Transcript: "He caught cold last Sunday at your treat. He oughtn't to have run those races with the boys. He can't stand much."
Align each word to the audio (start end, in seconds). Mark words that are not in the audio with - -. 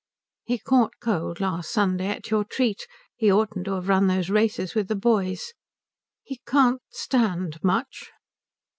"He 0.43 0.57
caught 0.57 0.93
cold 0.99 1.39
last 1.39 1.69
Sunday 1.69 2.07
at 2.07 2.31
your 2.31 2.43
treat. 2.43 2.87
He 3.17 3.31
oughtn't 3.31 3.65
to 3.65 3.73
have 3.73 3.87
run 3.87 4.07
those 4.07 4.31
races 4.31 4.73
with 4.73 4.87
the 4.87 4.95
boys. 4.95 5.53
He 6.23 6.39
can't 6.47 6.81
stand 6.89 7.63
much." 7.63 8.09